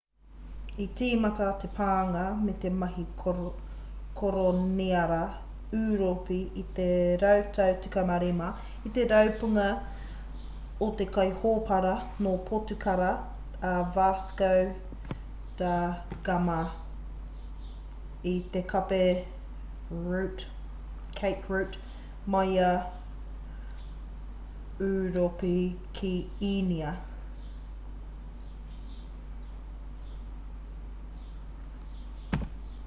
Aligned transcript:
i 0.83 0.85
tīmata 0.99 1.47
te 1.63 1.67
pānga 1.79 2.21
me 2.43 2.53
te 2.61 2.69
mahi 2.83 3.01
koroniara 3.23 5.17
ūropi 5.79 6.37
i 6.61 6.63
te 6.79 6.87
rautau 7.23 7.75
15 7.95 8.47
i 8.89 8.91
te 8.95 9.03
rapunga 9.11 9.65
o 10.85 10.87
te 11.01 11.07
kaihōpara 11.17 11.91
nō 12.27 12.33
potukara 12.47 13.11
a 13.73 13.75
vasco 13.99 14.49
da 15.61 15.75
gama 16.29 16.57
i 18.33 18.35
te 18.55 18.65
cape 18.73 19.03
route 20.07 21.69
mai 22.31 22.49
i 22.57 22.73
ūropi 24.89 25.55
ki 26.01 26.15
īnia 26.55 26.95